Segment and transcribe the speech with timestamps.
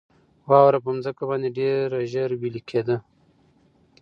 [0.49, 2.97] واوره په مځکه باندې ډېره ژر ویلي کېده.